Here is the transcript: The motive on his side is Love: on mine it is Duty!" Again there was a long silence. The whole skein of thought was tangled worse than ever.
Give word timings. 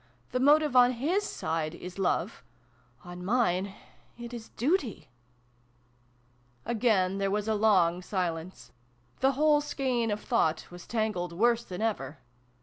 The 0.31 0.39
motive 0.39 0.75
on 0.75 0.93
his 0.93 1.21
side 1.23 1.75
is 1.75 1.99
Love: 1.99 2.43
on 3.05 3.23
mine 3.23 3.75
it 4.17 4.33
is 4.33 4.49
Duty!" 4.49 5.09
Again 6.65 7.19
there 7.19 7.29
was 7.29 7.47
a 7.47 7.53
long 7.53 8.01
silence. 8.01 8.71
The 9.19 9.33
whole 9.33 9.61
skein 9.61 10.09
of 10.09 10.19
thought 10.19 10.71
was 10.71 10.87
tangled 10.87 11.33
worse 11.33 11.63
than 11.63 11.83
ever. 11.83 12.17